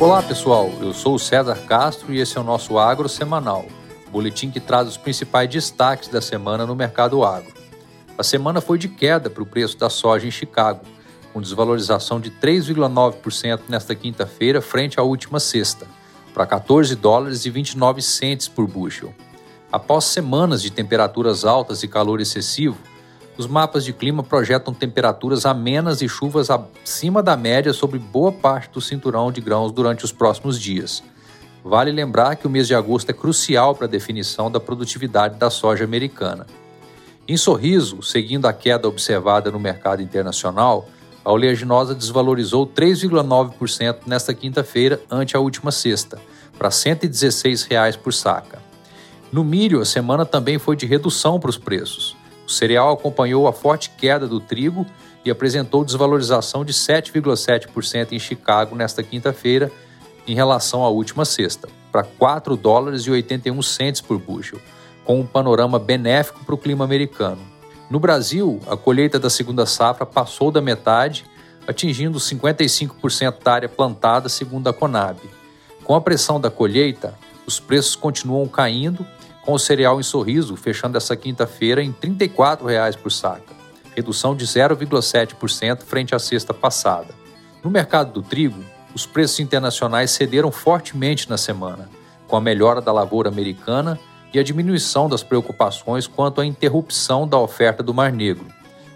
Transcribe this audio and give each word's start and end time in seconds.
Olá 0.00 0.22
pessoal, 0.22 0.70
eu 0.80 0.94
sou 0.94 1.16
o 1.16 1.18
César 1.18 1.56
Castro 1.66 2.14
e 2.14 2.20
esse 2.20 2.38
é 2.38 2.40
o 2.40 2.44
nosso 2.44 2.78
Agro 2.78 3.08
Semanal, 3.08 3.66
boletim 4.12 4.48
que 4.48 4.60
traz 4.60 4.86
os 4.86 4.96
principais 4.96 5.50
destaques 5.50 6.08
da 6.08 6.20
semana 6.20 6.64
no 6.64 6.76
mercado 6.76 7.24
agro. 7.24 7.52
A 8.16 8.22
semana 8.22 8.60
foi 8.60 8.78
de 8.78 8.88
queda 8.88 9.28
para 9.28 9.42
o 9.42 9.46
preço 9.46 9.76
da 9.76 9.90
soja 9.90 10.24
em 10.24 10.30
Chicago, 10.30 10.82
com 11.32 11.40
desvalorização 11.40 12.20
de 12.20 12.30
3,9% 12.30 13.62
nesta 13.68 13.92
quinta-feira 13.96 14.62
frente 14.62 15.00
à 15.00 15.02
última 15.02 15.40
sexta, 15.40 15.84
para 16.32 16.46
14 16.46 16.94
dólares 16.94 17.44
e 17.44 17.50
29 17.50 18.00
centes 18.00 18.46
por 18.46 18.68
bushel. 18.68 19.12
Após 19.70 20.04
semanas 20.04 20.62
de 20.62 20.70
temperaturas 20.70 21.44
altas 21.44 21.82
e 21.82 21.88
calor 21.88 22.20
excessivo, 22.20 22.78
os 23.38 23.46
mapas 23.46 23.84
de 23.84 23.92
clima 23.92 24.24
projetam 24.24 24.74
temperaturas 24.74 25.46
amenas 25.46 26.02
e 26.02 26.08
chuvas 26.08 26.48
acima 26.50 27.22
da 27.22 27.36
média 27.36 27.72
sobre 27.72 27.96
boa 27.96 28.32
parte 28.32 28.72
do 28.72 28.80
cinturão 28.80 29.30
de 29.30 29.40
grãos 29.40 29.70
durante 29.70 30.04
os 30.04 30.10
próximos 30.10 30.60
dias. 30.60 31.04
Vale 31.62 31.92
lembrar 31.92 32.34
que 32.34 32.48
o 32.48 32.50
mês 32.50 32.66
de 32.66 32.74
agosto 32.74 33.10
é 33.10 33.12
crucial 33.12 33.76
para 33.76 33.86
a 33.86 33.88
definição 33.88 34.50
da 34.50 34.58
produtividade 34.58 35.38
da 35.38 35.50
soja 35.50 35.84
americana. 35.84 36.46
Em 37.28 37.36
Sorriso, 37.36 38.02
seguindo 38.02 38.46
a 38.46 38.52
queda 38.52 38.88
observada 38.88 39.52
no 39.52 39.60
mercado 39.60 40.02
internacional, 40.02 40.88
a 41.24 41.30
oleaginosa 41.30 41.94
desvalorizou 41.94 42.66
3,9% 42.66 43.98
nesta 44.06 44.34
quinta-feira 44.34 45.00
ante 45.08 45.36
a 45.36 45.40
última 45.40 45.70
sexta, 45.70 46.18
para 46.58 46.72
116 46.72 47.62
reais 47.64 47.96
por 47.96 48.12
saca. 48.12 48.60
No 49.30 49.44
milho, 49.44 49.80
a 49.80 49.84
semana 49.84 50.26
também 50.26 50.58
foi 50.58 50.74
de 50.74 50.86
redução 50.86 51.38
para 51.38 51.50
os 51.50 51.58
preços. 51.58 52.17
O 52.48 52.50
cereal 52.50 52.94
acompanhou 52.94 53.46
a 53.46 53.52
forte 53.52 53.90
queda 53.90 54.26
do 54.26 54.40
trigo 54.40 54.86
e 55.22 55.30
apresentou 55.30 55.84
desvalorização 55.84 56.64
de 56.64 56.72
7,7% 56.72 58.12
em 58.12 58.18
Chicago 58.18 58.74
nesta 58.74 59.02
quinta-feira 59.02 59.70
em 60.26 60.34
relação 60.34 60.82
à 60.82 60.88
última 60.88 61.26
sexta, 61.26 61.68
para 61.92 62.02
4 62.02 62.56
dólares 62.56 63.02
e 63.02 63.10
81 63.10 63.60
centes 63.60 64.00
por 64.00 64.18
bushel, 64.18 64.58
com 65.04 65.20
um 65.20 65.26
panorama 65.26 65.78
benéfico 65.78 66.42
para 66.42 66.54
o 66.54 66.58
clima 66.58 66.86
americano. 66.86 67.42
No 67.90 68.00
Brasil, 68.00 68.58
a 68.66 68.78
colheita 68.78 69.18
da 69.18 69.28
segunda 69.28 69.66
safra 69.66 70.06
passou 70.06 70.50
da 70.50 70.62
metade, 70.62 71.26
atingindo 71.66 72.18
55% 72.18 73.42
da 73.42 73.52
área 73.52 73.68
plantada, 73.68 74.26
segundo 74.30 74.68
a 74.68 74.72
Conab. 74.72 75.18
Com 75.84 75.94
a 75.94 76.00
pressão 76.00 76.40
da 76.40 76.50
colheita, 76.50 77.12
os 77.46 77.60
preços 77.60 77.94
continuam 77.94 78.48
caindo, 78.48 79.06
com 79.44 79.52
o 79.52 79.58
cereal 79.58 79.98
em 79.98 80.02
sorriso 80.02 80.56
fechando 80.56 80.96
essa 80.96 81.16
quinta-feira 81.16 81.82
em 81.82 81.92
34 81.92 82.66
reais 82.66 82.96
por 82.96 83.10
saca, 83.10 83.54
redução 83.94 84.34
de 84.34 84.46
0,7% 84.46 85.82
frente 85.82 86.14
à 86.14 86.18
sexta 86.18 86.52
passada. 86.52 87.14
No 87.62 87.70
mercado 87.70 88.12
do 88.12 88.22
trigo, 88.22 88.62
os 88.94 89.06
preços 89.06 89.40
internacionais 89.40 90.10
cederam 90.10 90.50
fortemente 90.50 91.28
na 91.28 91.36
semana, 91.36 91.88
com 92.26 92.36
a 92.36 92.40
melhora 92.40 92.80
da 92.80 92.92
lavoura 92.92 93.28
americana 93.28 93.98
e 94.32 94.38
a 94.38 94.42
diminuição 94.42 95.08
das 95.08 95.22
preocupações 95.22 96.06
quanto 96.06 96.40
à 96.40 96.46
interrupção 96.46 97.26
da 97.26 97.38
oferta 97.38 97.82
do 97.82 97.94
Mar 97.94 98.12
Negro. 98.12 98.46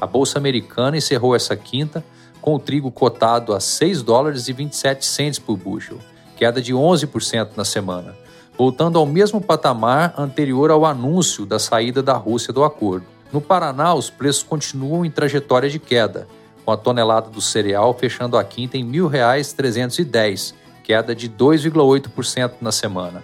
A 0.00 0.06
bolsa 0.06 0.38
americana 0.38 0.96
encerrou 0.96 1.34
essa 1.34 1.56
quinta 1.56 2.04
com 2.40 2.54
o 2.54 2.58
trigo 2.58 2.92
cotado 2.92 3.52
a 3.54 3.60
6 3.60 4.02
dólares 4.02 4.46
e 4.48 4.52
27 4.52 5.04
centes 5.04 5.38
por 5.38 5.56
bushel, 5.56 5.98
queda 6.36 6.62
de 6.62 6.72
11% 6.72 7.50
na 7.56 7.64
semana, 7.64 8.14
voltando 8.56 8.98
ao 8.98 9.06
mesmo 9.06 9.40
patamar 9.40 10.14
anterior 10.16 10.70
ao 10.70 10.86
anúncio 10.86 11.44
da 11.44 11.58
saída 11.58 12.02
da 12.02 12.14
Rússia 12.14 12.52
do 12.52 12.64
acordo. 12.64 13.06
No 13.32 13.40
Paraná, 13.40 13.94
os 13.94 14.08
preços 14.08 14.42
continuam 14.42 15.04
em 15.04 15.10
trajetória 15.10 15.68
de 15.68 15.78
queda, 15.78 16.26
com 16.64 16.72
a 16.72 16.76
tonelada 16.76 17.28
do 17.28 17.40
cereal 17.40 17.92
fechando 17.94 18.36
a 18.36 18.44
quinta 18.44 18.76
em 18.76 18.84
R$ 18.84 18.98
1.310, 18.98 20.54
queda 20.82 21.14
de 21.14 21.28
2,8% 21.28 22.54
na 22.60 22.72
semana. 22.72 23.22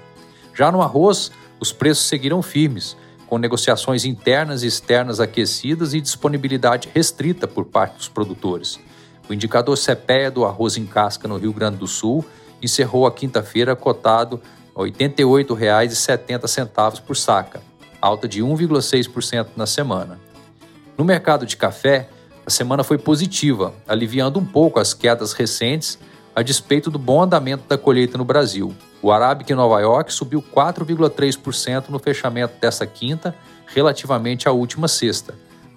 Já 0.54 0.70
no 0.70 0.82
arroz, 0.82 1.31
os 1.59 1.72
preços 1.72 2.06
seguiram 2.06 2.43
firmes, 2.43 2.97
com 3.26 3.38
negociações 3.38 4.04
internas 4.04 4.62
e 4.62 4.66
externas 4.66 5.19
aquecidas 5.19 5.94
e 5.94 6.00
disponibilidade 6.00 6.91
restrita 6.93 7.49
por 7.49 7.64
parte 7.64 7.97
dos 7.97 8.09
produtores. 8.09 8.78
O 9.28 9.32
indicador 9.32 9.78
CPEA 9.78 10.31
do 10.31 10.44
arroz 10.44 10.76
em 10.76 10.84
casca 10.84 11.26
no 11.26 11.38
Rio 11.38 11.53
Grande 11.53 11.78
do 11.78 11.87
Sul 11.87 12.22
encerrou 12.60 13.06
a 13.06 13.12
quinta-feira 13.12 13.75
cotado 13.75 14.41
R$ 14.77 14.91
88,70 14.91 17.03
por 17.03 17.16
saca, 17.16 17.60
alta 18.00 18.27
de 18.27 18.43
1,6% 18.43 19.49
na 19.56 19.66
semana. 19.66 20.19
No 20.97 21.05
mercado 21.05 21.47
de 21.47 21.56
café, 21.56 22.09
a 22.44 22.50
semana 22.50 22.82
foi 22.82 22.99
positiva, 22.99 23.75
aliviando 23.87 24.38
um 24.38 24.44
pouco 24.44 24.81
as 24.81 24.93
quedas 24.93 25.32
recentes 25.32 25.99
a 26.34 26.43
despeito 26.43 26.91
do 26.91 26.99
bom 26.99 27.22
andamento 27.22 27.65
da 27.69 27.77
colheita 27.77 28.16
no 28.16 28.25
Brasil. 28.25 28.75
O 29.03 29.12
Arábica 29.12 29.53
em 29.53 29.56
Nova 29.56 29.81
York 29.81 30.12
subiu 30.12 30.43
4,3% 30.43 31.88
no 31.88 31.99
fechamento 31.99 32.55
dessa 32.61 32.87
quinta, 32.87 33.34
relativamente 33.66 34.49
à 34.49 34.53
última 34.53 34.88
sexta, 34.88 35.34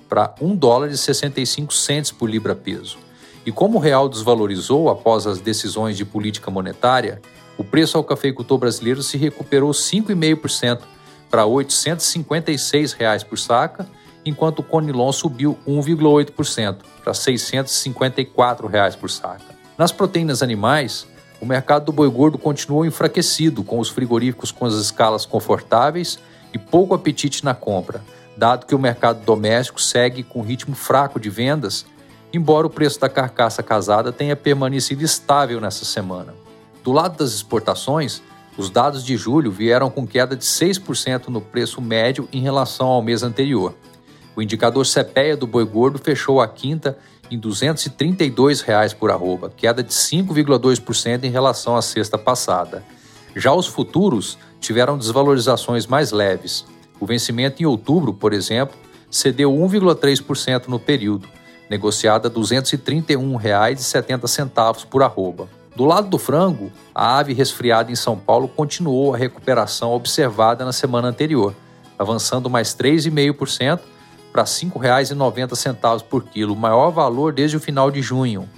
para 0.08 0.34
1 0.40 0.56
dólar 0.56 0.90
e 0.90 0.98
65 0.98 1.74
centes 1.74 2.12
por 2.12 2.30
libra-peso. 2.30 2.98
E 3.46 3.52
como 3.52 3.78
o 3.78 3.82
real 3.82 4.10
desvalorizou 4.10 4.90
após 4.90 5.28
as 5.28 5.40
decisões 5.40 5.96
de 5.96 6.04
política 6.04 6.50
monetária, 6.50 7.22
o 7.58 7.64
preço 7.64 7.98
ao 7.98 8.04
cafeicultor 8.04 8.58
brasileiro 8.58 9.04
se 9.04 9.18
recuperou 9.18 9.72
5,5% 9.72 10.82
para 11.30 11.46
856 11.46 12.94
reais 12.94 13.24
por 13.24 13.38
saca, 13.38 13.88
enquanto 14.26 14.60
o 14.60 14.64
Conilon 14.64 15.12
subiu 15.12 15.58
1,8% 15.68 16.78
para 17.04 17.14
654 17.14 18.68
reais 18.68 18.96
por 18.96 19.10
saca. 19.10 19.56
Nas 19.78 19.92
proteínas 19.92 20.42
animais, 20.42 21.06
o 21.40 21.46
mercado 21.46 21.86
do 21.86 21.92
boi 21.92 22.10
gordo 22.10 22.38
continuou 22.38 22.86
enfraquecido, 22.86 23.64
com 23.64 23.80
os 23.80 23.90
frigoríficos 23.90 24.52
com 24.52 24.66
as 24.66 24.74
escalas 24.74 25.26
confortáveis 25.26 26.18
e 26.54 26.58
pouco 26.58 26.96
apetite 26.96 27.46
na 27.46 27.54
compra, 27.54 28.02
dado 28.36 28.66
que 28.66 28.74
o 28.74 28.80
mercado 28.80 29.24
doméstico 29.24 29.80
segue 29.80 30.24
com 30.24 30.42
ritmo 30.42 30.76
fraco 30.76 31.20
de 31.20 31.30
vendas, 31.30 31.86
embora 32.36 32.68
o 32.68 32.70
preço 32.70 33.00
da 33.00 33.10
carcaça 33.10 33.64
casada 33.64 34.12
tenha 34.12 34.36
permanecido 34.36 35.04
estável 35.04 35.62
nessa 35.62 35.86
semana. 35.86 36.34
Do 36.84 36.92
lado 36.92 37.18
das 37.18 37.34
exportações, 37.34 38.22
os 38.58 38.70
dados 38.70 39.04
de 39.04 39.18
julho 39.18 39.52
vieram 39.52 39.90
com 39.90 40.06
queda 40.06 40.36
de 40.36 40.46
6% 40.46 41.28
no 41.28 41.42
preço 41.42 41.82
médio 41.82 42.28
em 42.32 42.42
relação 42.42 42.88
ao 42.88 43.02
mês 43.02 43.24
anterior. 43.24 43.74
O 44.36 44.42
indicador 44.42 44.86
CPEA 44.86 45.38
do 45.38 45.48
boi 45.48 45.66
gordo 45.66 45.98
fechou 45.98 46.42
a 46.42 46.48
quinta 46.48 46.98
em 47.32 47.40
232 47.40 48.62
reais 48.62 48.94
por 48.94 49.10
arroba, 49.10 49.52
queda 49.56 49.82
de 49.82 49.94
5,2% 49.94 51.24
em 51.24 51.32
relação 51.32 51.76
à 51.76 51.82
sexta 51.82 52.18
passada. 52.18 52.84
Já 53.36 53.54
os 53.54 53.66
futuros 53.66 54.38
tiveram 54.60 54.98
desvalorizações 54.98 55.88
mais 55.88 56.12
leves. 56.12 56.66
O 57.00 57.06
vencimento 57.06 57.62
em 57.62 57.66
outubro, 57.66 58.14
por 58.14 58.32
exemplo, 58.32 58.78
cedeu 59.10 59.52
1,3% 59.52 60.68
no 60.68 60.80
período, 60.80 61.28
negociado 61.70 62.28
a 62.28 62.30
R$ 62.30 62.36
231,70 62.36 64.86
por 64.88 65.04
arroba. 65.04 65.50
Do 65.76 65.84
lado 65.84 66.08
do 66.08 66.18
frango, 66.18 66.72
a 66.94 67.18
ave 67.18 67.34
resfriada 67.34 67.92
em 67.92 67.96
São 67.96 68.18
Paulo 68.18 68.48
continuou 68.48 69.14
a 69.14 69.18
recuperação 69.18 69.92
observada 69.92 70.64
na 70.64 70.72
semana 70.72 71.10
anterior, 71.10 71.54
avançando 72.00 72.50
mais 72.50 72.70
3,5% 72.70 73.82
para 74.32 74.44
R$ 74.44 74.48
5,90 74.48 76.04
por 76.04 76.24
quilo, 76.24 76.56
maior 76.56 76.92
valor 76.92 77.34
desde 77.34 77.58
o 77.58 77.60
final 77.60 77.92
de 77.92 78.02
junho. 78.02 78.50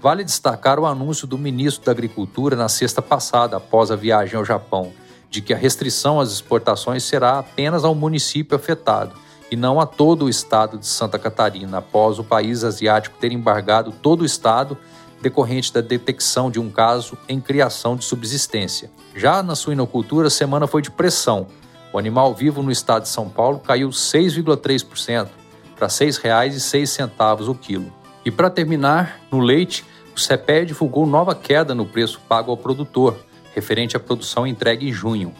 Vale 0.00 0.22
destacar 0.22 0.78
o 0.78 0.86
anúncio 0.86 1.26
do 1.26 1.38
ministro 1.38 1.86
da 1.86 1.92
Agricultura 1.92 2.54
na 2.54 2.68
sexta 2.68 3.02
passada, 3.02 3.56
após 3.56 3.90
a 3.90 3.96
viagem 3.96 4.36
ao 4.36 4.44
Japão, 4.44 4.92
de 5.30 5.40
que 5.40 5.52
a 5.52 5.56
restrição 5.56 6.20
às 6.20 6.30
exportações 6.30 7.02
será 7.02 7.38
apenas 7.38 7.84
ao 7.84 7.94
município 7.94 8.56
afetado 8.56 9.12
e 9.50 9.56
não 9.56 9.80
a 9.80 9.86
todo 9.86 10.26
o 10.26 10.28
estado 10.28 10.78
de 10.78 10.86
Santa 10.86 11.18
Catarina, 11.18 11.78
após 11.78 12.18
o 12.18 12.24
país 12.24 12.64
asiático 12.64 13.16
ter 13.18 13.32
embargado 13.32 13.92
todo 13.92 14.22
o 14.22 14.24
estado 14.24 14.76
decorrente 15.20 15.72
da 15.72 15.80
detecção 15.80 16.50
de 16.50 16.60
um 16.60 16.70
caso 16.70 17.18
em 17.28 17.40
criação 17.40 17.96
de 17.96 18.04
subsistência. 18.04 18.90
Já 19.14 19.42
na 19.42 19.54
suinocultura, 19.54 20.28
a 20.28 20.30
semana 20.30 20.66
foi 20.66 20.82
de 20.82 20.90
pressão. 20.90 21.46
O 21.92 21.98
animal 21.98 22.34
vivo 22.34 22.62
no 22.62 22.70
estado 22.70 23.02
de 23.02 23.08
São 23.08 23.28
Paulo 23.28 23.58
caiu 23.58 23.88
6,3% 23.88 25.28
para 25.76 25.86
R$ 25.86 25.92
6,06 25.92 27.48
o 27.48 27.54
quilo. 27.54 27.92
E 28.24 28.30
para 28.30 28.50
terminar, 28.50 29.20
no 29.30 29.40
leite, 29.40 29.84
o 30.14 30.20
CPE 30.20 30.66
divulgou 30.66 31.06
nova 31.06 31.34
queda 31.34 31.74
no 31.74 31.86
preço 31.86 32.20
pago 32.28 32.50
ao 32.50 32.56
produtor, 32.56 33.16
referente 33.54 33.96
à 33.96 34.00
produção 34.00 34.46
entregue 34.46 34.88
em 34.88 34.92
junho. 34.92 35.32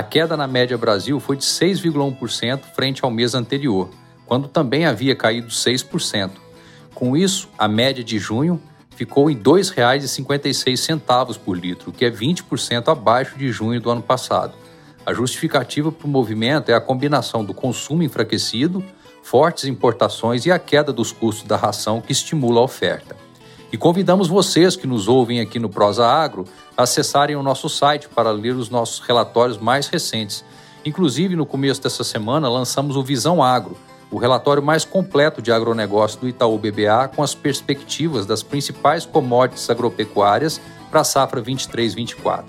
A 0.00 0.02
queda 0.02 0.34
na 0.34 0.46
média 0.46 0.78
Brasil 0.78 1.20
foi 1.20 1.36
de 1.36 1.44
6,1% 1.44 2.62
frente 2.74 3.04
ao 3.04 3.10
mês 3.10 3.34
anterior, 3.34 3.90
quando 4.24 4.48
também 4.48 4.86
havia 4.86 5.14
caído 5.14 5.48
6%. 5.48 6.30
Com 6.94 7.14
isso, 7.14 7.50
a 7.58 7.68
média 7.68 8.02
de 8.02 8.18
junho 8.18 8.58
ficou 8.96 9.30
em 9.30 9.34
R$ 9.34 9.42
2,56 9.42 11.38
por 11.38 11.54
litro, 11.54 11.92
que 11.92 12.06
é 12.06 12.10
20% 12.10 12.88
abaixo 12.88 13.36
de 13.36 13.52
junho 13.52 13.78
do 13.78 13.90
ano 13.90 14.00
passado. 14.00 14.54
A 15.04 15.12
justificativa 15.12 15.92
para 15.92 16.06
o 16.06 16.10
movimento 16.10 16.70
é 16.70 16.74
a 16.74 16.80
combinação 16.80 17.44
do 17.44 17.52
consumo 17.52 18.02
enfraquecido, 18.02 18.82
fortes 19.22 19.66
importações 19.66 20.46
e 20.46 20.50
a 20.50 20.58
queda 20.58 20.94
dos 20.94 21.12
custos 21.12 21.46
da 21.46 21.58
ração 21.58 22.00
que 22.00 22.10
estimula 22.10 22.60
a 22.60 22.64
oferta. 22.64 23.14
E 23.72 23.76
convidamos 23.76 24.26
vocês 24.26 24.74
que 24.74 24.86
nos 24.86 25.06
ouvem 25.06 25.40
aqui 25.40 25.58
no 25.58 25.68
Prosa 25.68 26.04
Agro 26.04 26.44
a 26.76 26.82
acessarem 26.82 27.36
o 27.36 27.42
nosso 27.42 27.68
site 27.68 28.08
para 28.08 28.32
ler 28.32 28.56
os 28.56 28.68
nossos 28.68 28.98
relatórios 29.00 29.58
mais 29.58 29.86
recentes. 29.86 30.44
Inclusive, 30.84 31.36
no 31.36 31.46
começo 31.46 31.80
dessa 31.80 32.02
semana, 32.02 32.48
lançamos 32.48 32.96
o 32.96 33.02
Visão 33.02 33.42
Agro, 33.42 33.76
o 34.10 34.18
relatório 34.18 34.62
mais 34.62 34.84
completo 34.84 35.40
de 35.40 35.52
agronegócio 35.52 36.18
do 36.20 36.28
Itaú 36.28 36.58
BBA 36.58 37.08
com 37.14 37.22
as 37.22 37.32
perspectivas 37.32 38.26
das 38.26 38.42
principais 38.42 39.06
commodities 39.06 39.70
agropecuárias 39.70 40.60
para 40.90 41.02
a 41.02 41.04
safra 41.04 41.40
23-24. 41.40 42.46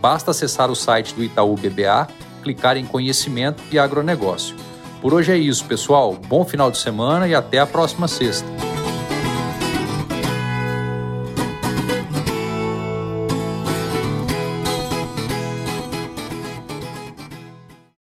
Basta 0.00 0.32
acessar 0.32 0.68
o 0.68 0.74
site 0.74 1.14
do 1.14 1.22
Itaú 1.22 1.54
BBA, 1.54 2.08
clicar 2.42 2.76
em 2.76 2.84
Conhecimento 2.84 3.62
e 3.70 3.78
Agronegócio. 3.78 4.56
Por 5.00 5.14
hoje 5.14 5.30
é 5.30 5.36
isso, 5.36 5.64
pessoal. 5.64 6.14
Bom 6.26 6.44
final 6.44 6.70
de 6.70 6.78
semana 6.78 7.28
e 7.28 7.34
até 7.34 7.60
a 7.60 7.66
próxima 7.66 8.08
sexta. 8.08 8.75